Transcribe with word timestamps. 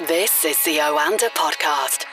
This 0.00 0.44
is 0.44 0.62
the 0.62 0.76
Oanda 0.76 1.30
Podcast. 1.30 2.04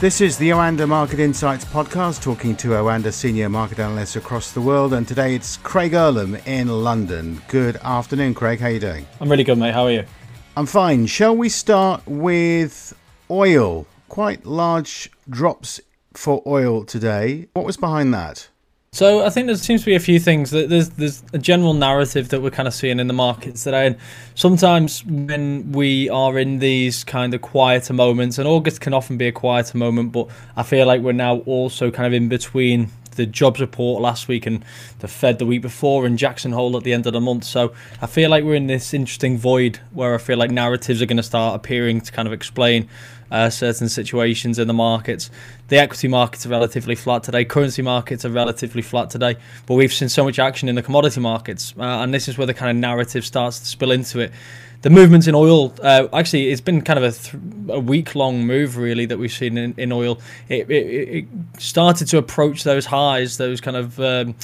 This 0.00 0.20
is 0.20 0.36
the 0.36 0.50
Oanda 0.50 0.86
Market 0.86 1.18
Insights 1.18 1.64
podcast, 1.64 2.22
talking 2.22 2.54
to 2.56 2.68
Oanda 2.72 3.10
senior 3.10 3.48
market 3.48 3.78
analysts 3.78 4.16
across 4.16 4.52
the 4.52 4.60
world. 4.60 4.92
And 4.92 5.08
today 5.08 5.34
it's 5.34 5.56
Craig 5.56 5.92
Erlam 5.92 6.46
in 6.46 6.68
London. 6.68 7.40
Good 7.48 7.76
afternoon, 7.76 8.34
Craig. 8.34 8.60
How 8.60 8.66
are 8.66 8.72
you 8.72 8.80
doing? 8.80 9.06
I'm 9.18 9.30
really 9.30 9.44
good, 9.44 9.56
mate. 9.56 9.72
How 9.72 9.84
are 9.84 9.90
you? 9.90 10.04
I'm 10.54 10.66
fine. 10.66 11.06
Shall 11.06 11.34
we 11.34 11.48
start 11.48 12.02
with 12.06 12.94
oil? 13.30 13.86
Quite 14.10 14.44
large 14.44 15.10
drops 15.30 15.80
for 16.12 16.42
oil 16.46 16.84
today. 16.84 17.48
What 17.54 17.64
was 17.64 17.78
behind 17.78 18.12
that? 18.12 18.50
So 18.98 19.24
I 19.24 19.30
think 19.30 19.46
there 19.46 19.54
seems 19.54 19.82
to 19.82 19.86
be 19.86 19.94
a 19.94 20.00
few 20.00 20.18
things. 20.18 20.50
There's 20.50 20.88
there's 20.88 21.22
a 21.32 21.38
general 21.38 21.72
narrative 21.72 22.30
that 22.30 22.42
we're 22.42 22.50
kind 22.50 22.66
of 22.66 22.74
seeing 22.74 22.98
in 22.98 23.06
the 23.06 23.12
markets 23.12 23.62
today, 23.62 23.86
and 23.86 23.96
sometimes 24.34 25.06
when 25.06 25.70
we 25.70 26.10
are 26.10 26.36
in 26.36 26.58
these 26.58 27.04
kind 27.04 27.32
of 27.32 27.40
quieter 27.40 27.94
moments, 27.94 28.38
and 28.38 28.48
August 28.48 28.80
can 28.80 28.92
often 28.92 29.16
be 29.16 29.28
a 29.28 29.30
quieter 29.30 29.78
moment, 29.78 30.10
but 30.10 30.26
I 30.56 30.64
feel 30.64 30.84
like 30.84 31.00
we're 31.00 31.12
now 31.12 31.36
also 31.46 31.92
kind 31.92 32.08
of 32.08 32.12
in 32.12 32.28
between 32.28 32.90
the 33.14 33.24
jobs 33.24 33.60
report 33.60 34.02
last 34.02 34.26
week 34.26 34.46
and 34.46 34.64
the 34.98 35.06
Fed 35.06 35.38
the 35.38 35.46
week 35.46 35.62
before 35.62 36.04
and 36.04 36.18
Jackson 36.18 36.50
Hole 36.50 36.76
at 36.76 36.82
the 36.82 36.92
end 36.92 37.06
of 37.06 37.12
the 37.12 37.20
month. 37.20 37.44
So 37.44 37.72
I 38.02 38.06
feel 38.06 38.30
like 38.30 38.42
we're 38.42 38.54
in 38.54 38.66
this 38.66 38.94
interesting 38.94 39.38
void 39.38 39.78
where 39.92 40.14
I 40.14 40.18
feel 40.18 40.38
like 40.38 40.50
narratives 40.50 41.00
are 41.02 41.06
going 41.06 41.18
to 41.18 41.22
start 41.22 41.54
appearing 41.54 42.00
to 42.00 42.10
kind 42.10 42.26
of 42.26 42.32
explain 42.32 42.88
uh, 43.30 43.50
certain 43.50 43.88
situations 43.88 44.58
in 44.58 44.68
the 44.68 44.74
markets. 44.74 45.30
The 45.68 45.78
equity 45.78 46.08
markets 46.08 46.46
are 46.46 46.48
relatively 46.48 46.94
flat 46.94 47.22
today. 47.22 47.44
Currency 47.44 47.82
markets 47.82 48.24
are 48.24 48.30
relatively 48.30 48.82
flat 48.82 49.10
today. 49.10 49.36
But 49.66 49.74
we've 49.74 49.92
seen 49.92 50.08
so 50.08 50.24
much 50.24 50.38
action 50.38 50.68
in 50.68 50.74
the 50.74 50.82
commodity 50.82 51.20
markets, 51.20 51.74
uh, 51.78 51.82
and 51.82 52.12
this 52.14 52.28
is 52.28 52.38
where 52.38 52.46
the 52.46 52.54
kind 52.54 52.70
of 52.70 52.80
narrative 52.80 53.24
starts 53.24 53.58
to 53.60 53.66
spill 53.66 53.90
into 53.90 54.20
it 54.20 54.32
the 54.82 54.90
movements 54.90 55.26
in 55.26 55.34
oil 55.34 55.74
uh, 55.82 56.06
actually 56.12 56.50
it's 56.50 56.60
been 56.60 56.80
kind 56.82 56.98
of 56.98 57.04
a, 57.04 57.12
th- 57.12 57.42
a 57.70 57.80
week 57.80 58.14
long 58.14 58.44
move 58.44 58.76
really 58.76 59.06
that 59.06 59.18
we've 59.18 59.32
seen 59.32 59.58
in, 59.58 59.74
in 59.76 59.90
oil 59.90 60.20
it, 60.48 60.70
it, 60.70 60.74
it, 60.74 61.24
started 61.58 62.06
to 62.06 62.18
approach 62.18 62.62
those 62.62 62.86
highs 62.86 63.38
those 63.38 63.60
kind 63.60 63.76
of 63.76 63.98
um, 63.98 64.34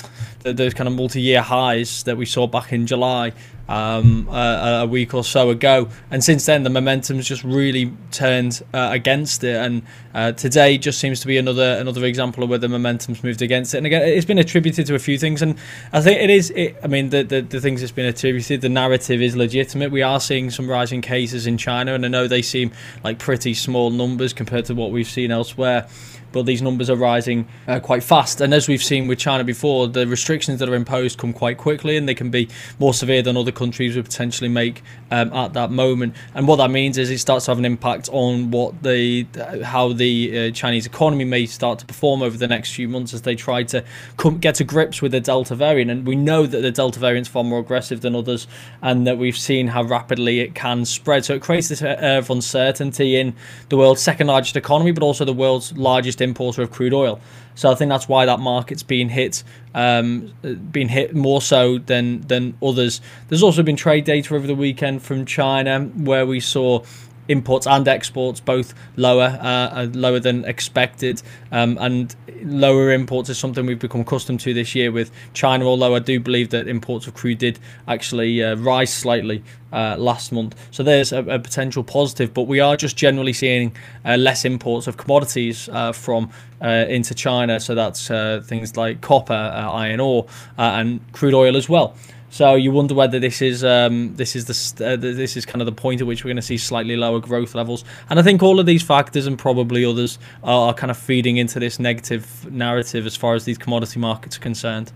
those 0.43 0.75
kind 0.75 0.89
of 0.89 0.95
multi-year 0.95 1.41
highs 1.41 2.03
that 2.05 2.17
we 2.17 2.27
saw 2.27 2.47
back 2.47 2.73
in 2.73 2.87
July 2.87 3.33
um, 3.69 4.29
a, 4.29 4.81
a, 4.83 4.87
week 4.87 5.15
or 5.15 5.25
so 5.25 5.51
ago, 5.51 5.89
and 6.11 6.23
since 6.23 6.45
then 6.47 6.65
the 6.65 6.71
momentum's 6.71 7.27
just 7.27 7.43
really 7.45 7.93
turned 8.11 8.63
uh, 8.75 8.91
against 8.93 9.43
it. 9.43 9.57
And 9.57 9.83
uh, 10.13 10.33
today 10.33 10.77
just 10.77 11.01
seems 11.01 11.21
to 11.21 11.27
be 11.27 11.39
another 11.39 11.79
another 11.81 12.05
example 12.05 12.45
of 12.45 12.51
where 12.51 12.59
the 12.59 12.69
momentum's 12.69 13.25
moved 13.25 13.43
against 13.43 13.75
it. 13.75 13.79
And 13.79 13.87
again, 13.87 14.03
it's 14.03 14.27
been 14.27 14.39
attributed 14.39 14.87
to 14.87 14.95
a 14.95 14.99
few 14.99 15.19
things, 15.19 15.41
and 15.41 15.57
I 15.93 16.01
think 16.01 16.21
it 16.21 16.31
is. 16.31 16.51
It, 16.51 16.77
I 16.83 16.89
mean, 16.89 17.11
the, 17.11 17.23
the 17.23 17.41
the 17.41 17.61
things 17.61 17.83
it's 17.83 17.93
been 17.93 18.07
attributed, 18.07 18.61
the 18.61 18.69
narrative 18.69 19.23
is 19.23 19.35
legitimate. 19.35 19.91
We 19.91 20.03
are 20.03 20.21
seeing 20.25 20.51
some 20.51 20.69
rising 20.69 21.01
cases 21.01 21.47
in 21.47 21.59
China, 21.59 21.95
and 21.95 22.05
I 22.05 22.09
know 22.09 22.27
they 22.27 22.43
seem 22.43 22.73
like 23.03 23.19
pretty 23.19 23.55
small 23.55 23.91
numbers 23.91 24.33
compared 24.33 24.65
to 24.67 24.75
what 24.75 24.91
we've 24.91 25.09
seen 25.09 25.31
elsewhere 25.31 25.87
but 26.35 26.47
these 26.47 26.61
numbers 26.61 26.91
are 26.91 26.97
rising 26.97 27.47
uh, 27.69 27.79
quite 27.79 28.03
fast. 28.03 28.41
And 28.41 28.53
as 28.53 28.67
we've 28.67 28.83
seen 28.83 29.07
with 29.07 29.21
China 29.21 29.45
before, 29.45 29.87
the 29.87 30.05
restrictions 30.05 30.59
that 30.59 30.69
are 30.69 30.75
imposed 30.75 31.17
come 31.17 31.33
quite 31.33 31.59
quickly 31.59 31.97
and 31.97 32.09
they 32.09 32.15
can 32.15 32.29
be 32.29 32.49
more 32.81 32.93
severe 32.93 33.23
than 33.23 33.37
other 33.37 33.53
countries 33.53 33.95
would 33.95 34.07
potentially 34.07 34.49
make 34.49 34.83
um, 35.13 35.33
at 35.33 35.53
that 35.53 35.71
moment. 35.71 36.17
And 36.35 36.49
what 36.49 36.57
that 36.57 36.73
means 36.73 36.99
is 36.99 37.09
it 37.09 37.19
starts 37.19 37.45
to 37.45 37.53
have 37.53 37.59
an 37.59 37.65
impact 37.65 38.09
on 38.13 38.51
what 38.51 38.83
the 38.83 39.27
how 39.63 39.93
the 39.93 40.49
uh, 40.49 40.51
Chinese 40.51 40.87
economy 40.87 41.25
may 41.25 41.47
start 41.47 41.79
to 41.79 41.87
perform 41.87 42.21
over 42.21 42.37
the 42.37 42.49
next 42.49 42.75
few 42.75 42.89
months 42.89 43.15
as 43.15 43.23
they 43.23 43.37
try 43.37 43.63
to 43.63 43.85
come, 44.17 44.39
get 44.39 44.57
to 44.57 44.65
grips 44.65 45.01
with 45.01 45.13
the 45.13 45.21
Delta 45.21 45.55
variant. 45.55 45.89
And 45.89 46.05
we 46.05 46.17
know 46.17 46.47
that 46.47 46.63
the 46.63 46.73
Delta 46.73 46.99
variant 46.99 47.29
is 47.29 47.33
far 47.33 47.45
more 47.45 47.61
aggressive 47.61 48.01
than 48.01 48.17
others, 48.17 48.49
and 48.83 49.07
that 49.07 49.19
we've 49.19 49.39
seen 49.39 49.69
how 49.69 49.85
rapidly 50.15 50.41
it 50.41 50.55
can 50.55 50.85
spread. 50.85 51.25
So 51.25 51.35
it 51.35 51.43
creates 51.43 51.69
this 51.69 51.83
air 51.83 52.19
of 52.19 52.31
uncertainty 52.31 53.17
in 53.17 53.35
the 53.69 53.77
world's 53.77 54.03
second 54.03 54.29
largest 54.29 54.57
economy, 54.57 54.93
but 54.93 55.03
also 55.03 55.25
the 55.25 55.33
world's 55.33 55.77
largest 55.77 56.21
importer 56.21 56.63
of 56.63 56.71
crude 56.71 56.93
oil. 56.93 57.21
So 57.57 57.71
I 57.71 57.75
think 57.75 57.89
that's 57.89 58.09
why 58.09 58.27
that 58.27 58.41
market's 58.41 58.83
been 58.83 59.09
hit, 59.09 59.45
um, 59.75 60.33
been 60.73 60.89
hit 60.89 61.15
more 61.15 61.41
so 61.41 61.79
than 61.79 62.21
than 62.23 62.55
others. 62.63 63.01
There's 63.29 63.43
also 63.43 63.63
been 63.63 63.77
trade 63.77 64.05
data 64.05 64.35
over 64.35 64.47
the 64.47 64.55
weekend 64.55 65.03
from 65.03 65.25
China 65.25 65.81
where 65.81 66.27
we 66.27 66.41
saw 66.41 66.83
imports 67.29 67.67
and 67.67 67.87
exports 67.89 68.41
both 68.41 68.75
lower, 68.97 69.39
uh, 69.41 69.89
lower 69.93 70.21
than 70.21 70.45
expected, 70.45 71.23
um, 71.53 71.79
and 71.81 72.15
lower 72.43 72.91
imports 72.93 73.29
is 73.29 73.39
something 73.39 73.67
we've 73.67 73.79
become 73.79 74.03
accustomed 74.03 74.41
to 74.41 74.53
this 74.53 74.75
year 74.75 74.93
with 74.93 75.11
China. 75.33 75.67
Although 75.67 75.95
I 75.95 75.99
do 75.99 76.21
believe 76.21 76.51
that 76.51 76.69
imports 76.69 77.07
of 77.07 77.15
crude 77.15 77.39
did 77.39 77.59
actually 77.89 78.43
uh, 78.43 78.57
rise 78.57 78.93
slightly 78.93 79.43
uh, 79.73 79.97
last 79.99 80.33
month, 80.33 80.55
so 80.71 80.83
there's 80.83 81.13
a, 81.13 81.19
a, 81.25 81.39
potential 81.39 81.83
positive. 81.83 82.33
But 82.35 82.43
we 82.43 82.61
are 82.61 82.77
just 82.77 82.97
generally 82.97 83.33
seeing 83.33 83.75
uh, 84.05 84.17
less 84.17 84.45
imports 84.45 84.87
of 84.87 84.97
commodities 84.97 85.69
uh, 85.71 85.93
from 85.93 86.31
uh, 86.63 86.87
into 86.89 87.15
China. 87.15 87.59
So 87.61 87.75
that's 87.75 88.09
things 88.47 88.77
like 88.77 89.01
copper, 89.01 89.33
iron 89.33 90.01
ore, 90.01 90.27
and 90.57 91.01
crude 91.13 91.35
oil 91.35 91.57
as 91.57 91.69
well. 91.69 91.95
So 92.31 92.55
you 92.55 92.73
wonder 92.73 92.95
whether 92.95 93.21
this 93.21 93.41
is 93.41 93.63
um, 93.63 94.17
this 94.17 94.35
is 94.35 94.47
the 94.47 94.87
uh, 94.93 94.97
this 94.97 95.37
is 95.37 95.47
kind 95.47 95.63
of 95.63 95.67
the 95.67 95.73
point 95.73 96.01
at 96.01 96.07
which 96.07 96.25
we're 96.25 96.31
going 96.31 96.37
to 96.37 96.43
see 96.43 96.59
slightly 96.59 96.97
lower 96.97 97.21
growth 97.21 97.55
levels, 97.55 97.85
and 98.11 98.19
I 98.19 98.23
think 98.23 98.43
all 98.43 98.59
of 98.59 98.67
these 98.67 98.83
factors 98.83 99.27
and 99.27 99.39
probably 99.39 99.85
others 99.85 100.19
are 100.43 100.75
kind 100.75 100.91
of 100.91 100.97
feeding 100.99 101.37
into 101.37 101.61
this 101.61 101.79
negative 101.79 102.51
narrative 102.51 103.07
as 103.07 103.15
far 103.15 103.35
as 103.35 103.45
these 103.45 103.59
commodity 103.59 104.01
markets 104.01 104.37
are 104.37 104.41
concerned. 104.41 104.93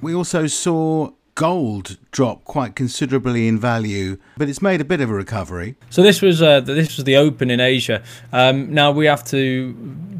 We 0.00 0.14
also 0.14 0.46
saw 0.46 1.10
gold 1.34 1.96
drop 2.10 2.44
quite 2.44 2.74
considerably 2.74 3.48
in 3.48 3.58
value, 3.58 4.18
but 4.36 4.48
it's 4.48 4.60
made 4.60 4.80
a 4.80 4.84
bit 4.84 5.00
of 5.00 5.08
a 5.10 5.14
recovery. 5.14 5.74
So 5.88 6.02
this 6.02 6.20
was 6.22 6.42
uh, 6.42 6.60
this 6.60 6.96
was 6.96 7.04
the 7.04 7.16
open 7.16 7.50
in 7.50 7.60
Asia. 7.60 8.02
Um, 8.32 8.72
now 8.72 8.90
we 8.90 9.06
have 9.06 9.24
to 9.26 9.74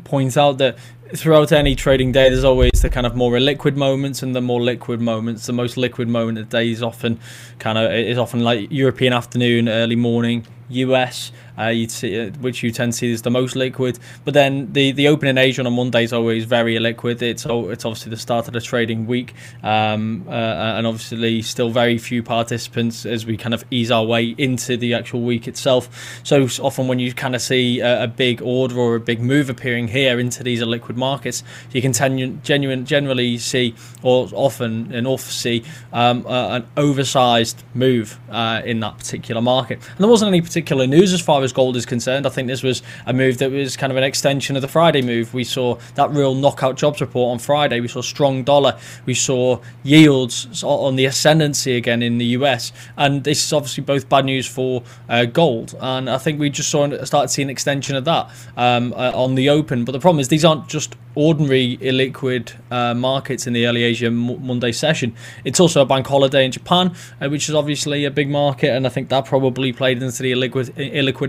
point 0.04 0.36
out 0.36 0.58
that 0.58 0.76
throughout 1.14 1.52
any 1.52 1.74
trading 1.74 2.12
day, 2.12 2.28
there's 2.28 2.44
always 2.44 2.70
the 2.82 2.90
kind 2.90 3.06
of 3.06 3.14
more 3.14 3.32
illiquid 3.32 3.76
moments 3.76 4.22
and 4.22 4.34
the 4.34 4.40
more 4.40 4.60
liquid 4.60 5.00
moments. 5.00 5.46
The 5.46 5.52
most 5.52 5.76
liquid 5.76 6.08
moment 6.08 6.38
of 6.38 6.50
the 6.50 6.58
day 6.58 6.70
is 6.70 6.82
often 6.82 7.18
kind 7.58 7.78
of 7.78 7.92
is 7.92 8.18
often 8.18 8.40
like 8.40 8.70
European 8.70 9.12
afternoon, 9.12 9.68
early 9.68 9.96
morning, 9.96 10.46
US, 10.70 11.32
uh, 11.60 11.88
see, 11.88 12.20
uh, 12.20 12.30
which 12.40 12.62
you 12.62 12.70
tend 12.70 12.92
to 12.92 12.98
see 12.98 13.12
is 13.12 13.22
the 13.22 13.30
most 13.30 13.54
liquid. 13.56 13.98
But 14.24 14.34
then 14.34 14.72
the, 14.72 14.92
the 14.92 15.08
open 15.08 15.28
in 15.28 15.38
Asia 15.38 15.64
on 15.64 15.72
Monday 15.72 16.04
is 16.04 16.12
always 16.12 16.44
very 16.44 16.78
liquid. 16.78 17.22
It's 17.22 17.44
it's 17.46 17.84
obviously 17.84 18.10
the 18.10 18.16
start 18.16 18.48
of 18.48 18.54
the 18.54 18.60
trading 18.60 19.06
week, 19.06 19.34
um, 19.62 20.24
uh, 20.28 20.76
and 20.76 20.86
obviously 20.86 21.42
still 21.42 21.70
very 21.70 21.98
few 21.98 22.22
participants 22.22 23.06
as 23.06 23.26
we 23.26 23.36
kind 23.36 23.54
of 23.54 23.64
ease 23.70 23.90
our 23.90 24.04
way 24.04 24.34
into 24.38 24.76
the 24.76 24.94
actual 24.94 25.22
week 25.22 25.46
itself. 25.48 25.88
So 26.24 26.48
often 26.62 26.88
when 26.88 26.98
you 26.98 27.12
kind 27.14 27.34
of 27.34 27.42
see 27.42 27.80
a, 27.80 28.04
a 28.04 28.08
big 28.08 28.42
order 28.42 28.78
or 28.78 28.94
a 28.96 29.00
big 29.00 29.20
move 29.20 29.50
appearing 29.50 29.88
here 29.88 30.18
into 30.18 30.42
these 30.42 30.62
liquid 30.62 30.96
markets, 30.96 31.44
you 31.72 31.82
can 31.82 31.92
ten, 31.92 32.40
genuine, 32.42 32.86
generally 32.86 33.38
see 33.38 33.74
or 34.02 34.28
often 34.32 34.92
enough 34.92 35.22
see 35.22 35.62
um, 35.92 36.24
uh, 36.26 36.56
an 36.56 36.66
oversized 36.76 37.62
move 37.74 38.18
uh, 38.30 38.62
in 38.64 38.80
that 38.80 38.96
particular 38.98 39.42
market. 39.42 39.78
And 39.90 39.98
there 39.98 40.08
wasn't 40.08 40.28
any 40.28 40.40
particular 40.40 40.86
news 40.86 41.12
as 41.12 41.20
far 41.20 41.42
as 41.42 41.49
as 41.50 41.54
gold 41.54 41.76
is 41.76 41.84
concerned. 41.84 42.26
I 42.26 42.30
think 42.30 42.48
this 42.48 42.62
was 42.62 42.82
a 43.06 43.12
move 43.12 43.38
that 43.38 43.50
was 43.50 43.76
kind 43.76 43.90
of 43.90 43.96
an 43.96 44.04
extension 44.04 44.56
of 44.56 44.62
the 44.62 44.68
Friday 44.68 45.02
move. 45.02 45.34
We 45.34 45.44
saw 45.44 45.78
that 45.96 46.10
real 46.10 46.34
knockout 46.34 46.76
jobs 46.76 47.00
report 47.00 47.32
on 47.32 47.38
Friday. 47.38 47.80
We 47.80 47.88
saw 47.88 48.00
strong 48.00 48.44
dollar. 48.44 48.78
We 49.04 49.14
saw 49.14 49.60
yields 49.82 50.62
on 50.62 50.96
the 50.96 51.06
ascendancy 51.06 51.76
again 51.76 52.02
in 52.02 52.18
the 52.18 52.26
US. 52.36 52.72
And 52.96 53.24
this 53.24 53.44
is 53.44 53.52
obviously 53.52 53.82
both 53.82 54.08
bad 54.08 54.24
news 54.24 54.46
for 54.46 54.82
uh, 55.08 55.24
gold. 55.24 55.74
And 55.80 56.08
I 56.08 56.18
think 56.18 56.38
we 56.38 56.50
just 56.50 56.70
saw 56.70 56.80
started 57.04 57.28
seeing 57.28 57.46
an 57.46 57.50
extension 57.50 57.96
of 57.96 58.04
that 58.04 58.30
um, 58.56 58.92
uh, 58.94 59.12
on 59.14 59.34
the 59.34 59.48
open. 59.50 59.84
But 59.84 59.92
the 59.92 60.00
problem 60.00 60.20
is 60.20 60.28
these 60.28 60.44
aren't 60.44 60.68
just 60.68 60.96
ordinary 61.14 61.76
illiquid 61.78 62.52
uh, 62.70 62.94
markets 62.94 63.46
in 63.46 63.52
the 63.52 63.66
early 63.66 63.82
Asia 63.82 64.10
Monday 64.10 64.72
session. 64.72 65.14
It's 65.44 65.58
also 65.58 65.82
a 65.82 65.84
bank 65.84 66.06
holiday 66.06 66.44
in 66.44 66.52
Japan, 66.52 66.94
uh, 67.20 67.28
which 67.28 67.48
is 67.48 67.54
obviously 67.54 68.04
a 68.04 68.10
big 68.10 68.30
market, 68.30 68.70
and 68.70 68.86
I 68.86 68.90
think 68.90 69.08
that 69.08 69.24
probably 69.24 69.72
played 69.72 70.02
into 70.02 70.22
the 70.22 70.32
illiquid, 70.32 70.70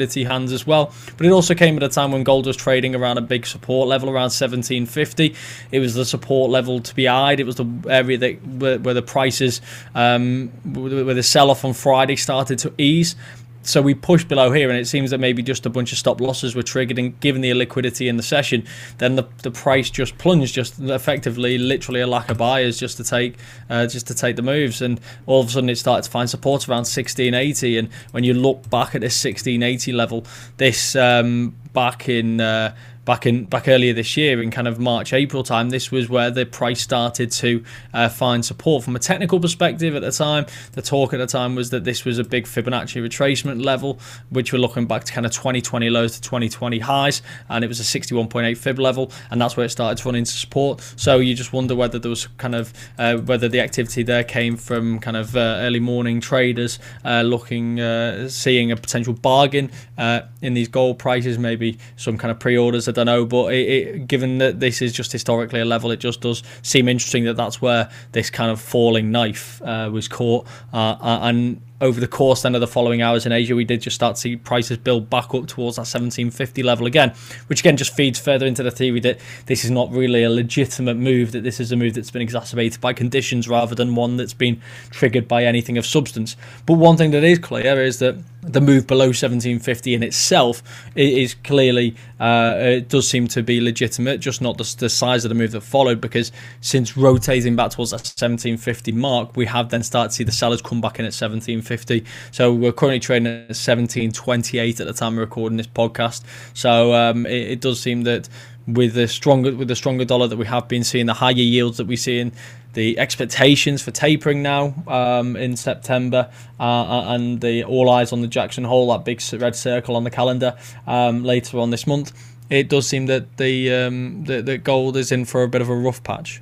illiquidity 0.01 0.27
hands 0.27 0.51
as 0.51 0.65
well. 0.65 0.93
But 1.17 1.25
it 1.25 1.31
also 1.31 1.53
came 1.53 1.77
at 1.77 1.83
a 1.83 1.89
time 1.89 2.11
when 2.11 2.23
gold 2.23 2.45
was 2.45 2.57
trading 2.57 2.95
around 2.95 3.17
a 3.17 3.21
big 3.21 3.45
support 3.45 3.87
level, 3.87 4.09
around 4.09 4.31
1750. 4.31 5.35
It 5.71 5.79
was 5.79 5.93
the 5.93 6.05
support 6.05 6.51
level 6.51 6.79
to 6.79 6.95
be 6.95 7.07
eyed. 7.07 7.39
It 7.39 7.45
was 7.45 7.55
the 7.55 7.67
area 7.87 8.17
that 8.17 8.47
where, 8.47 8.79
where 8.79 8.93
the 8.93 9.01
prices, 9.01 9.61
um, 9.95 10.49
where 10.65 11.13
the 11.13 11.23
sell-off 11.23 11.65
on 11.65 11.73
Friday 11.73 12.15
started 12.15 12.59
to 12.59 12.73
ease 12.77 13.15
so 13.63 13.81
we 13.81 13.93
pushed 13.93 14.27
below 14.27 14.51
here, 14.51 14.69
and 14.69 14.77
it 14.77 14.85
seems 14.87 15.11
that 15.11 15.19
maybe 15.19 15.43
just 15.43 15.65
a 15.65 15.69
bunch 15.69 15.91
of 15.91 15.97
stop 15.97 16.19
losses 16.19 16.55
were 16.55 16.63
triggered, 16.63 16.97
and 16.97 17.19
given 17.19 17.41
the 17.41 17.51
illiquidity 17.51 18.07
in 18.07 18.17
the 18.17 18.23
session, 18.23 18.65
then 18.97 19.15
the, 19.15 19.27
the 19.43 19.51
price 19.51 19.89
just 19.89 20.17
plunged, 20.17 20.53
just 20.53 20.79
effectively, 20.79 21.57
literally 21.57 22.01
a 22.01 22.07
lack 22.07 22.29
of 22.29 22.37
buyers 22.37 22.79
just 22.79 22.97
to 22.97 23.03
take 23.03 23.37
uh, 23.69 23.85
just 23.85 24.07
to 24.07 24.13
take 24.13 24.35
the 24.35 24.41
moves, 24.41 24.81
and 24.81 24.99
all 25.25 25.41
of 25.41 25.47
a 25.47 25.51
sudden 25.51 25.69
it 25.69 25.77
started 25.77 26.03
to 26.03 26.11
find 26.11 26.29
support 26.29 26.67
around 26.67 26.79
1680, 26.79 27.77
and 27.77 27.89
when 28.11 28.23
you 28.23 28.33
look 28.33 28.69
back 28.69 28.95
at 28.95 29.01
this 29.01 29.23
1680 29.23 29.91
level, 29.91 30.25
this 30.57 30.95
um, 30.95 31.55
back 31.73 32.09
in 32.09 32.41
uh, 32.41 32.75
back 33.05 33.25
in 33.25 33.45
back 33.45 33.67
earlier 33.67 33.93
this 33.93 34.15
year 34.15 34.41
in 34.41 34.51
kind 34.51 34.67
of 34.67 34.79
March 34.79 35.11
April 35.11 35.43
time 35.43 35.69
this 35.69 35.91
was 35.91 36.07
where 36.07 36.29
the 36.29 36.45
price 36.45 36.81
started 36.81 37.31
to 37.31 37.63
uh, 37.93 38.07
find 38.07 38.45
support. 38.45 38.83
From 38.83 38.95
a 38.95 38.99
technical 38.99 39.39
perspective 39.39 39.95
at 39.95 40.01
the 40.01 40.11
time 40.11 40.45
the 40.73 40.81
talk 40.81 41.13
at 41.13 41.17
the 41.17 41.27
time 41.27 41.55
was 41.55 41.71
that 41.71 41.83
this 41.83 42.05
was 42.05 42.19
a 42.19 42.23
big 42.23 42.45
Fibonacci 42.45 43.01
retracement 43.01 43.63
level 43.63 43.99
which 44.29 44.53
we're 44.53 44.59
looking 44.59 44.85
back 44.85 45.03
to 45.05 45.13
kind 45.13 45.25
of 45.25 45.31
2020 45.31 45.89
lows 45.89 46.13
to 46.15 46.21
2020 46.21 46.79
highs 46.79 47.21
and 47.49 47.63
it 47.63 47.67
was 47.67 47.79
a 47.79 47.83
61.8 47.83 48.57
fib 48.57 48.77
level 48.77 49.11
and 49.31 49.41
that's 49.41 49.57
where 49.57 49.65
it 49.65 49.69
started 49.69 50.01
to 50.01 50.07
run 50.07 50.15
into 50.15 50.31
support. 50.31 50.81
So 50.95 51.17
you 51.17 51.33
just 51.33 51.53
wonder 51.53 51.75
whether 51.75 51.97
there 51.97 52.09
was 52.09 52.27
kind 52.37 52.55
of 52.55 52.71
uh, 52.99 53.17
whether 53.17 53.47
the 53.47 53.61
activity 53.61 54.03
there 54.03 54.23
came 54.23 54.57
from 54.57 54.99
kind 54.99 55.17
of 55.17 55.35
uh, 55.35 55.57
early 55.59 55.79
morning 55.79 56.21
traders 56.21 56.79
uh, 57.03 57.21
looking 57.21 57.79
uh, 57.79 58.29
seeing 58.29 58.71
a 58.71 58.75
potential 58.75 59.13
bargain 59.13 59.71
uh, 59.97 60.21
in 60.41 60.53
these 60.53 60.67
gold 60.67 60.99
prices 60.99 61.39
maybe 61.39 61.60
some 61.95 62.17
kind 62.17 62.31
of 62.31 62.39
pre-orders 62.39 62.87
I 62.87 62.91
don't 62.91 63.05
know, 63.05 63.25
but 63.25 63.53
it, 63.53 63.69
it, 63.69 64.07
given 64.07 64.37
that 64.39 64.59
this 64.59 64.81
is 64.81 64.93
just 64.93 65.11
historically 65.11 65.59
a 65.59 65.65
level, 65.65 65.91
it 65.91 65.99
just 65.99 66.21
does 66.21 66.43
seem 66.61 66.87
interesting 66.87 67.25
that 67.25 67.35
that's 67.35 67.61
where 67.61 67.89
this 68.11 68.29
kind 68.29 68.51
of 68.51 68.59
falling 68.59 69.11
knife 69.11 69.61
uh, 69.63 69.89
was 69.91 70.07
caught, 70.07 70.47
uh, 70.73 70.95
uh 71.01 71.19
and 71.23 71.61
over 71.81 71.99
the 71.99 72.07
course 72.07 72.43
then 72.43 72.53
of 72.53 72.61
the 72.61 72.67
following 72.67 73.01
hours 73.01 73.25
in 73.25 73.31
Asia, 73.31 73.55
we 73.55 73.65
did 73.65 73.81
just 73.81 73.95
start 73.95 74.15
to 74.15 74.21
see 74.21 74.35
prices 74.35 74.77
build 74.77 75.09
back 75.09 75.33
up 75.33 75.47
towards 75.47 75.75
that 75.75 75.81
1750 75.81 76.61
level 76.63 76.85
again, 76.85 77.13
which 77.47 77.61
again 77.61 77.75
just 77.75 77.95
feeds 77.95 78.19
further 78.19 78.45
into 78.45 78.61
the 78.61 78.71
theory 78.71 78.99
that 78.99 79.19
this 79.47 79.65
is 79.65 79.71
not 79.71 79.91
really 79.91 80.23
a 80.23 80.29
legitimate 80.29 80.95
move, 80.95 81.31
that 81.31 81.43
this 81.43 81.59
is 81.59 81.71
a 81.71 81.75
move 81.75 81.95
that's 81.95 82.11
been 82.11 82.21
exacerbated 82.21 82.79
by 82.79 82.93
conditions 82.93 83.49
rather 83.49 83.73
than 83.73 83.95
one 83.95 84.15
that's 84.15 84.33
been 84.33 84.61
triggered 84.91 85.27
by 85.27 85.43
anything 85.43 85.77
of 85.77 85.85
substance. 85.85 86.37
But 86.67 86.75
one 86.75 86.97
thing 86.97 87.11
that 87.11 87.23
is 87.23 87.39
clear 87.39 87.81
is 87.81 87.97
that 87.99 88.15
the 88.43 88.61
move 88.61 88.87
below 88.87 89.07
1750 89.07 89.93
in 89.93 90.01
itself 90.01 90.63
is 90.95 91.35
clearly 91.35 91.95
uh, 92.19 92.55
it 92.57 92.89
does 92.89 93.07
seem 93.07 93.27
to 93.27 93.43
be 93.43 93.61
legitimate 93.61 94.19
just 94.19 94.41
not 94.41 94.57
the, 94.57 94.75
the, 94.79 94.89
size 94.89 95.23
of 95.23 95.29
the 95.29 95.35
move 95.35 95.51
that 95.51 95.61
followed 95.61 96.01
because 96.01 96.31
since 96.59 96.97
rotating 96.97 97.55
back 97.55 97.69
towards 97.69 97.91
that 97.91 97.97
1750 97.97 98.91
mark 98.93 99.37
we 99.37 99.45
have 99.45 99.69
then 99.69 99.83
started 99.83 100.09
to 100.09 100.15
see 100.15 100.23
the 100.23 100.31
sellers 100.31 100.59
come 100.59 100.81
back 100.81 100.97
in 100.97 101.05
at 101.05 101.13
1750 101.13 101.70
150. 101.71 102.05
So 102.31 102.53
we're 102.53 102.71
currently 102.71 102.99
trading 102.99 103.27
at 103.27 103.49
1728 103.49 104.79
at 104.79 104.87
the 104.87 104.93
time 104.93 105.13
of 105.13 105.19
recording 105.19 105.57
this 105.57 105.67
podcast. 105.67 106.23
So 106.53 106.93
um, 106.93 107.25
it, 107.25 107.51
it, 107.51 107.61
does 107.61 107.79
seem 107.79 108.03
that 108.03 108.29
with 108.67 108.93
the 108.93 109.07
stronger 109.07 109.55
with 109.55 109.67
the 109.67 109.75
stronger 109.75 110.05
dollar 110.05 110.27
that 110.27 110.37
we 110.37 110.45
have 110.45 110.67
been 110.67 110.83
seeing, 110.83 111.05
the 111.05 111.13
higher 111.13 111.33
yields 111.33 111.77
that 111.77 111.87
we 111.87 111.95
see 111.95 112.19
in 112.19 112.31
the 112.73 112.97
expectations 112.99 113.81
for 113.81 113.91
tapering 113.91 114.41
now 114.41 114.73
um, 114.87 115.35
in 115.35 115.57
September, 115.57 116.31
uh, 116.59 116.63
uh, 116.63 117.13
and 117.13 117.41
the 117.41 117.63
all 117.63 117.89
eyes 117.89 118.13
on 118.13 118.21
the 118.21 118.27
Jackson 118.27 118.63
Hole, 118.63 118.91
that 118.91 119.03
big 119.03 119.21
red 119.41 119.55
circle 119.55 119.95
on 119.95 120.03
the 120.03 120.11
calendar 120.11 120.57
um, 120.87 121.23
later 121.23 121.59
on 121.59 121.69
this 121.69 121.85
month. 121.85 122.13
It 122.49 122.67
does 122.69 122.85
seem 122.85 123.05
that 123.05 123.37
the, 123.37 123.73
um, 123.73 124.25
the 124.25 124.41
the 124.41 124.57
gold 124.57 124.97
is 124.97 125.11
in 125.11 125.25
for 125.25 125.43
a 125.43 125.47
bit 125.47 125.61
of 125.61 125.69
a 125.69 125.75
rough 125.75 126.03
patch. 126.03 126.41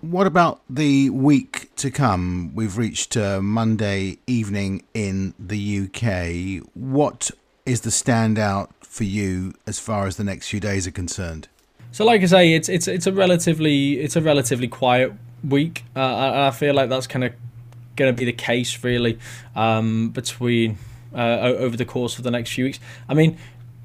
What 0.00 0.26
about 0.26 0.62
the 0.70 1.10
week 1.10 1.74
to 1.76 1.90
come? 1.90 2.52
We've 2.54 2.78
reached 2.78 3.18
uh, 3.18 3.42
Monday 3.42 4.18
evening 4.26 4.84
in 4.94 5.34
the 5.38 5.82
UK. 5.82 6.66
What 6.72 7.30
is 7.66 7.82
the 7.82 7.90
standout 7.90 8.70
for 8.80 9.04
you 9.04 9.52
as 9.66 9.78
far 9.78 10.06
as 10.06 10.16
the 10.16 10.24
next 10.24 10.48
few 10.48 10.58
days 10.58 10.86
are 10.86 10.90
concerned? 10.90 11.48
So, 11.92 12.06
like 12.06 12.22
I 12.22 12.26
say, 12.26 12.54
it's 12.54 12.70
it's 12.70 12.88
it's 12.88 13.06
a 13.06 13.12
relatively 13.12 14.00
it's 14.00 14.16
a 14.16 14.22
relatively 14.22 14.68
quiet 14.68 15.12
week. 15.46 15.84
Uh, 15.94 16.00
I, 16.00 16.46
I 16.46 16.50
feel 16.50 16.74
like 16.74 16.88
that's 16.88 17.06
kind 17.06 17.24
of 17.24 17.34
going 17.96 18.14
to 18.14 18.18
be 18.18 18.24
the 18.24 18.32
case 18.32 18.82
really 18.82 19.18
um, 19.54 20.08
between 20.10 20.78
uh, 21.14 21.40
over 21.40 21.76
the 21.76 21.84
course 21.84 22.16
of 22.16 22.24
the 22.24 22.30
next 22.30 22.52
few 22.52 22.64
weeks. 22.64 22.80
I 23.06 23.12
mean, 23.12 23.36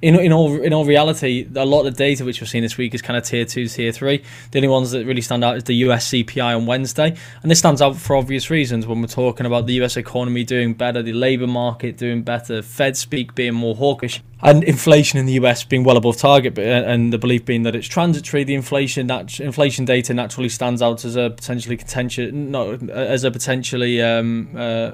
in, 0.05 0.19
in 0.19 0.31
all 0.31 0.61
in 0.61 0.71
all 0.71 0.85
reality, 0.85 1.47
a 1.55 1.65
lot 1.65 1.79
of 1.79 1.85
the 1.85 1.97
data 1.97 2.23
which 2.23 2.39
we've 2.39 2.47
seen 2.47 2.61
this 2.61 2.77
week 2.77 2.93
is 2.93 3.01
kind 3.01 3.17
of 3.17 3.23
tier 3.23 3.43
two, 3.43 3.67
tier 3.67 3.91
three. 3.91 4.23
The 4.51 4.59
only 4.59 4.67
ones 4.67 4.91
that 4.91 5.03
really 5.03 5.21
stand 5.21 5.43
out 5.43 5.57
is 5.57 5.63
the 5.63 5.73
US 5.77 6.09
CPI 6.09 6.55
on 6.55 6.67
Wednesday, 6.67 7.15
and 7.41 7.49
this 7.49 7.57
stands 7.57 7.81
out 7.81 7.95
for 7.95 8.15
obvious 8.15 8.51
reasons. 8.51 8.85
When 8.85 9.01
we're 9.01 9.07
talking 9.07 9.47
about 9.47 9.65
the 9.65 9.73
US 9.81 9.97
economy 9.97 10.43
doing 10.43 10.75
better, 10.75 11.01
the 11.01 11.11
labour 11.11 11.47
market 11.47 11.97
doing 11.97 12.21
better, 12.21 12.61
Fed 12.61 12.95
speak 12.95 13.33
being 13.33 13.55
more 13.55 13.73
hawkish, 13.73 14.21
and 14.43 14.63
inflation 14.63 15.17
in 15.17 15.25
the 15.25 15.33
US 15.33 15.63
being 15.63 15.83
well 15.83 15.97
above 15.97 16.17
target, 16.17 16.55
and 16.59 17.11
the 17.11 17.17
belief 17.17 17.43
being 17.43 17.63
that 17.63 17.75
it's 17.75 17.87
transitory. 17.87 18.43
The 18.43 18.53
inflation 18.53 19.07
that 19.07 19.39
inflation 19.39 19.85
data 19.85 20.13
naturally 20.13 20.49
stands 20.49 20.83
out 20.83 21.03
as 21.03 21.15
a 21.15 21.31
potentially 21.31 21.77
contentious, 21.77 22.31
not 22.31 22.87
as 22.91 23.23
a 23.23 23.31
potentially 23.31 24.03
um, 24.03 24.49
uh, 24.55 24.91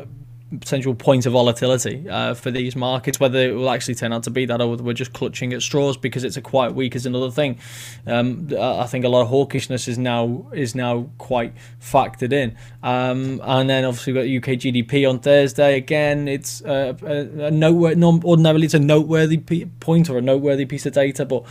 potential 0.59 0.93
point 0.93 1.25
of 1.25 1.33
volatility 1.33 2.07
uh, 2.09 2.33
for 2.33 2.51
these 2.51 2.75
markets. 2.75 3.19
Whether 3.19 3.39
it 3.39 3.53
will 3.53 3.69
actually 3.69 3.95
turn 3.95 4.13
out 4.13 4.23
to 4.23 4.29
be 4.29 4.45
that, 4.45 4.61
or 4.61 4.75
we're 4.75 4.93
just 4.93 5.13
clutching 5.13 5.53
at 5.53 5.61
straws 5.61 5.97
because 5.97 6.23
it's 6.23 6.37
a 6.37 6.41
quiet 6.41 6.75
week 6.75 6.95
is 6.95 7.05
another 7.05 7.31
thing. 7.31 7.59
Um, 8.05 8.49
I 8.59 8.85
think 8.87 9.05
a 9.05 9.09
lot 9.09 9.21
of 9.21 9.29
hawkishness 9.29 9.87
is 9.87 9.97
now 9.97 10.49
is 10.53 10.75
now 10.75 11.09
quite 11.17 11.53
factored 11.81 12.33
in. 12.33 12.57
Um, 12.83 13.41
and 13.43 13.69
then 13.69 13.85
obviously 13.85 14.13
we've 14.13 14.43
got 14.43 14.51
UK 14.51 14.57
GDP 14.59 15.09
on 15.09 15.19
Thursday. 15.19 15.77
Again, 15.77 16.27
it's 16.27 16.61
uh, 16.63 16.93
a, 17.03 17.45
a 17.45 17.51
noteworthy. 17.51 18.03
Ordinarily, 18.03 18.65
it's 18.65 18.73
a 18.73 18.79
noteworthy 18.79 19.37
point 19.79 20.09
or 20.09 20.17
a 20.17 20.21
noteworthy 20.21 20.65
piece 20.65 20.85
of 20.85 20.93
data, 20.93 21.25
but 21.25 21.45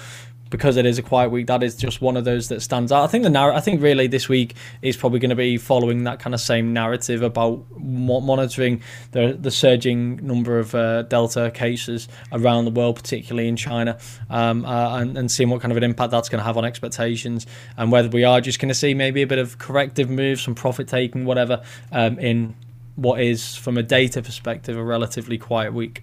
because 0.51 0.77
it 0.77 0.85
is 0.85 0.99
a 0.99 1.03
quiet 1.03 1.31
week, 1.31 1.47
that 1.47 1.63
is 1.63 1.77
just 1.77 2.01
one 2.01 2.17
of 2.17 2.25
those 2.25 2.49
that 2.49 2.61
stands 2.61 2.93
out. 2.93 3.05
I 3.05 3.07
think 3.07 3.25
the 3.25 3.31
narr- 3.31 3.53
I 3.53 3.61
think 3.61 3.81
really 3.81 4.09
this 4.09 4.29
week 4.29 4.55
is 4.83 4.97
probably 4.97 5.21
going 5.21 5.31
to 5.31 5.37
be 5.37 5.57
following 5.57 6.05
that 6.05 6.19
kind 6.19 6.35
of 6.35 6.41
same 6.41 6.73
narrative 6.73 7.23
about 7.23 7.65
mo- 7.79 8.21
monitoring 8.21 8.83
the 9.13 9.37
the 9.41 9.51
surging 9.51 10.17
number 10.27 10.59
of 10.59 10.75
uh, 10.75 11.03
Delta 11.03 11.51
cases 11.55 12.09
around 12.33 12.65
the 12.65 12.71
world, 12.71 12.97
particularly 12.97 13.49
in 13.49 13.57
China, 13.57 13.99
um, 14.29 14.65
uh, 14.65 14.99
and, 14.99 15.17
and 15.17 15.31
seeing 15.31 15.49
what 15.49 15.61
kind 15.61 15.73
of 15.73 15.79
an 15.79 15.85
impact 15.85 16.11
that's 16.11 16.29
going 16.29 16.41
to 16.41 16.45
have 16.45 16.57
on 16.57 16.65
expectations, 16.65 17.47
and 17.77 17.93
whether 17.93 18.09
we 18.09 18.25
are 18.25 18.41
just 18.41 18.59
going 18.59 18.69
to 18.69 18.75
see 18.75 18.93
maybe 18.93 19.23
a 19.23 19.27
bit 19.27 19.39
of 19.39 19.59
corrective 19.59 20.11
moves, 20.11 20.43
some 20.43 20.55
profit 20.55 20.89
taking, 20.89 21.25
whatever, 21.25 21.63
um, 21.93 22.19
in 22.19 22.55
what 22.97 23.21
is, 23.21 23.55
from 23.55 23.79
a 23.79 23.83
data 23.83 24.21
perspective, 24.21 24.77
a 24.77 24.83
relatively 24.83 25.39
quiet 25.39 25.73
week. 25.73 26.03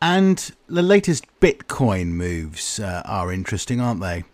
And 0.00 0.52
the 0.68 0.82
latest 0.82 1.26
Bitcoin 1.40 2.08
moves 2.08 2.78
uh, 2.78 3.02
are 3.04 3.32
interesting, 3.32 3.80
aren't 3.80 4.00
they? 4.00 4.24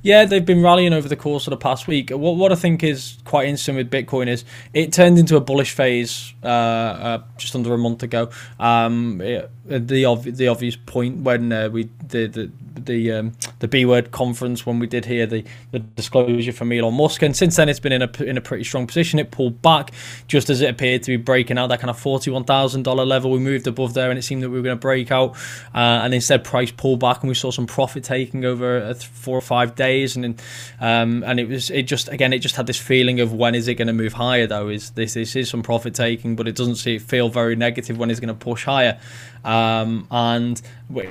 Yeah, 0.00 0.26
they've 0.26 0.44
been 0.44 0.62
rallying 0.62 0.92
over 0.92 1.08
the 1.08 1.16
course 1.16 1.48
of 1.48 1.50
the 1.50 1.56
past 1.56 1.88
week. 1.88 2.10
What 2.10 2.36
what 2.36 2.52
I 2.52 2.54
think 2.54 2.84
is 2.84 3.18
quite 3.24 3.48
interesting 3.48 3.74
with 3.74 3.90
Bitcoin 3.90 4.28
is 4.28 4.44
it 4.72 4.92
turned 4.92 5.18
into 5.18 5.34
a 5.34 5.40
bullish 5.40 5.72
phase 5.72 6.32
uh, 6.44 6.46
uh, 6.46 7.22
just 7.36 7.56
under 7.56 7.74
a 7.74 7.78
month 7.78 8.04
ago. 8.04 8.30
Um, 8.60 9.20
it, 9.20 9.50
the 9.66 10.04
ov- 10.04 10.36
the 10.36 10.46
obvious 10.46 10.76
point 10.76 11.18
when 11.24 11.52
uh, 11.52 11.68
we 11.70 11.88
the 12.06 12.28
the 12.28 12.52
the 12.86 13.12
um, 13.12 13.32
the 13.58 13.68
B 13.68 13.84
word 13.84 14.10
conference 14.10 14.64
when 14.66 14.78
we 14.78 14.86
did 14.86 15.04
hear 15.04 15.26
the, 15.26 15.44
the 15.70 15.78
disclosure 15.78 16.52
from 16.52 16.72
Elon 16.72 16.94
Musk, 16.94 17.22
and 17.22 17.36
since 17.36 17.56
then 17.56 17.68
it's 17.68 17.80
been 17.80 17.92
in 17.92 18.02
a 18.02 18.22
in 18.22 18.36
a 18.36 18.40
pretty 18.40 18.64
strong 18.64 18.86
position. 18.86 19.18
It 19.18 19.30
pulled 19.30 19.60
back 19.62 19.92
just 20.26 20.50
as 20.50 20.60
it 20.60 20.70
appeared 20.70 21.02
to 21.04 21.12
be 21.12 21.16
breaking 21.16 21.58
out 21.58 21.68
that 21.68 21.80
kind 21.80 21.90
of 21.90 21.98
forty 21.98 22.30
one 22.30 22.44
thousand 22.44 22.82
dollar 22.82 23.04
level. 23.04 23.30
We 23.30 23.38
moved 23.38 23.66
above 23.66 23.94
there, 23.94 24.10
and 24.10 24.18
it 24.18 24.22
seemed 24.22 24.42
that 24.42 24.50
we 24.50 24.56
were 24.56 24.64
going 24.64 24.76
to 24.76 24.80
break 24.80 25.10
out, 25.10 25.36
uh, 25.74 26.02
and 26.02 26.14
instead 26.14 26.44
price 26.44 26.70
pulled 26.70 27.00
back, 27.00 27.20
and 27.20 27.28
we 27.28 27.34
saw 27.34 27.50
some 27.50 27.66
profit 27.66 28.04
taking 28.04 28.44
over 28.44 28.94
four 28.94 29.36
or 29.36 29.42
five 29.42 29.74
days, 29.74 30.16
and 30.16 30.40
um, 30.80 31.22
and 31.26 31.40
it 31.40 31.48
was 31.48 31.70
it 31.70 31.82
just 31.82 32.08
again 32.08 32.32
it 32.32 32.38
just 32.38 32.56
had 32.56 32.66
this 32.66 32.78
feeling 32.78 33.20
of 33.20 33.32
when 33.32 33.54
is 33.54 33.68
it 33.68 33.74
going 33.74 33.88
to 33.88 33.94
move 33.94 34.14
higher 34.14 34.46
though? 34.46 34.68
Is 34.68 34.90
this 34.90 35.14
this 35.14 35.36
is 35.36 35.48
some 35.48 35.62
profit 35.62 35.94
taking, 35.94 36.36
but 36.36 36.48
it 36.48 36.56
doesn't 36.56 36.76
see, 36.76 36.98
feel 36.98 37.28
very 37.28 37.56
negative 37.56 37.98
when 37.98 38.10
it's 38.10 38.20
going 38.20 38.28
to 38.28 38.34
push 38.34 38.64
higher. 38.64 38.98
Um, 39.44 40.06
and 40.10 40.60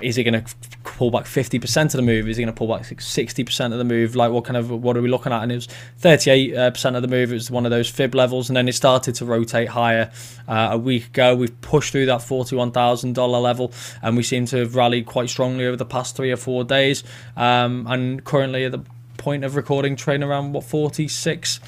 is 0.02 0.18
it 0.18 0.24
going 0.24 0.44
to 0.44 0.46
pull 0.98 1.12
back 1.12 1.26
50% 1.26 1.86
of 1.86 1.92
the 1.92 2.02
move? 2.02 2.28
Is 2.28 2.38
he 2.38 2.44
going 2.44 2.54
to 2.54 2.58
pull 2.58 2.68
back 2.68 2.82
60% 2.82 3.72
of 3.72 3.78
the 3.78 3.84
move? 3.84 4.16
Like 4.16 4.32
what 4.32 4.46
kind 4.46 4.58
of 4.58 4.72
what 4.72 4.98
are 4.98 5.02
we 5.02 5.08
looking 5.08 5.32
at? 5.32 5.44
And 5.44 5.52
it 5.52 5.56
was 5.56 5.68
38% 6.02 6.96
of 6.96 7.04
the 7.04 7.08
move. 7.08 7.32
It 7.32 7.36
was 7.36 7.52
one 7.52 7.66
of 7.66 7.70
those 7.70 7.88
fib 7.88 8.16
levels, 8.16 8.50
and 8.50 8.58
then 8.58 8.68
it 8.68 8.74
started 8.74 9.14
to 9.16 9.26
rotate 9.26 9.70
higher 9.70 10.12
uh, 10.48 10.70
a 10.72 10.78
week 10.78 11.08
ago. 11.08 11.36
We've 11.36 11.62
pushed 11.62 11.92
through 11.92 12.08
that 12.08 12.22
$41,000 12.22 13.42
level, 13.42 13.72
and 14.02 14.18
we 14.18 14.24
seem 14.24 14.48
to 14.48 14.58
have 14.58 14.76
rallied 14.76 15.06
quite 15.06 15.30
strongly 15.30 15.68
over 15.68 15.78
the 15.78 15.86
past 15.86 16.16
three 16.16 16.32
or 16.32 16.38
four 16.38 16.64
days. 16.64 17.04
Um, 17.36 17.86
and 17.88 18.24
currently 18.24 18.66
at 18.66 18.72
the 18.72 18.82
point 19.18 19.44
of 19.44 19.56
recording, 19.56 19.96
trading 19.96 20.28
around 20.28 20.54
what 20.54 20.64
46 20.64 21.60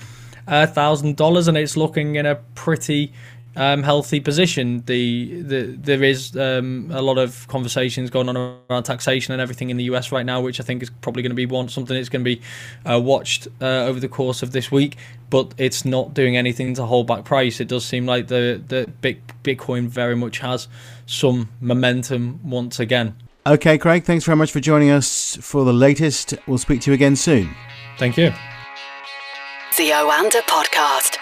thousand 0.48 1.16
dollars, 1.16 1.48
and 1.48 1.56
it's 1.56 1.78
looking 1.78 2.16
in 2.16 2.26
a 2.26 2.36
pretty 2.56 3.14
um, 3.56 3.84
healthy 3.84 4.20
position. 4.20 4.84
The, 4.86 5.42
the 5.42 5.62
there 5.78 6.04
is 6.04 6.36
um, 6.38 6.90
a 6.92 7.02
lot 7.02 7.18
of 7.18 7.48
conversations 7.48 8.10
going 8.10 8.30
on 8.30 8.38
around 8.70 8.84
taxation 8.84 9.34
and 9.34 9.42
everything 9.42 9.70
in 9.70 9.78
the 9.78 9.86
US 9.86 10.12
right 10.12 10.26
now, 10.26 10.42
which 10.42 10.60
I 10.60 10.64
think 10.64 10.84
is 10.84 10.90
probably 11.02 11.24
going 11.24 11.32
to 11.32 11.36
be 11.36 11.46
one 11.46 11.70
something 11.70 11.96
that's 11.96 12.10
going 12.10 12.24
to 12.24 12.36
be 12.36 12.42
uh, 12.86 13.00
watched 13.00 13.48
uh, 13.62 13.86
over 13.86 14.00
the 14.00 14.08
course 14.08 14.44
of 14.44 14.52
this 14.52 14.72
week. 14.72 14.98
But 15.30 15.54
it's 15.58 15.86
not 15.86 16.14
doing 16.14 16.38
anything 16.38 16.74
to 16.76 16.86
hold 16.86 17.08
back 17.08 17.26
price. 17.26 17.60
It 17.60 17.68
does 17.68 17.86
seem 17.86 18.06
like 18.06 18.28
the 18.28 18.62
the 18.68 18.90
Bitcoin 19.44 19.88
very 19.88 20.16
much 20.16 20.40
has 20.40 20.68
some 21.06 21.50
momentum 21.62 22.40
once 22.44 22.80
again. 22.80 23.16
Okay, 23.46 23.78
Craig. 23.78 24.04
Thanks 24.04 24.26
very 24.26 24.36
much 24.36 24.52
for 24.52 24.60
joining 24.60 24.90
us 24.90 25.38
for 25.42 25.64
the 25.64 25.74
latest. 25.74 26.36
We'll 26.46 26.58
speak 26.58 26.82
to 26.82 26.92
you 26.92 26.94
again 26.94 27.16
soon. 27.16 27.56
Thank 27.98 28.18
you. 28.18 28.32
The 29.78 29.92
Oanda 29.92 30.42
Podcast. 30.42 31.18